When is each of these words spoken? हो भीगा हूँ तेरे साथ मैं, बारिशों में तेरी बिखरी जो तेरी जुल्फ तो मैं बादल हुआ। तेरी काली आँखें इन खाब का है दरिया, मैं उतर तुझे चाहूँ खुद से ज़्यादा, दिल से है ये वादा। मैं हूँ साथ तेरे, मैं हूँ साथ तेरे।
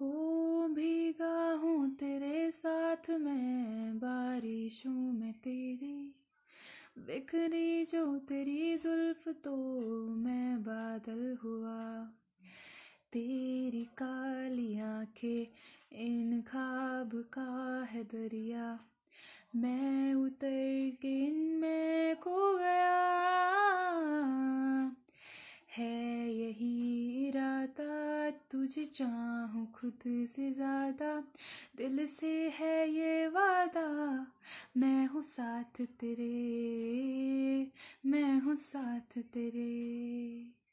हो 0.00 0.68
भीगा 0.68 1.52
हूँ 1.52 1.94
तेरे 1.94 2.50
साथ 2.50 3.10
मैं, 3.10 3.98
बारिशों 3.98 5.12
में 5.12 5.32
तेरी 5.32 6.14
बिखरी 6.98 7.84
जो 7.84 8.18
तेरी 8.18 8.76
जुल्फ 8.76 9.28
तो 9.44 9.56
मैं 10.08 10.62
बादल 10.62 11.36
हुआ। 11.44 12.04
तेरी 13.12 13.84
काली 13.84 14.78
आँखें 14.80 15.46
इन 15.92 16.40
खाब 16.42 17.10
का 17.32 17.86
है 17.90 18.04
दरिया, 18.04 18.78
मैं 19.56 20.14
उतर 20.14 20.75
तुझे 28.50 28.86
चाहूँ 28.86 29.72
खुद 29.72 30.02
से 30.28 30.50
ज़्यादा, 30.52 31.24
दिल 31.76 32.06
से 32.06 32.48
है 32.48 32.90
ये 32.90 33.26
वादा। 33.28 33.86
मैं 34.76 35.06
हूँ 35.06 35.22
साथ 35.22 35.80
तेरे, 36.00 37.70
मैं 38.06 38.40
हूँ 38.40 38.54
साथ 38.54 39.18
तेरे। 39.34 40.65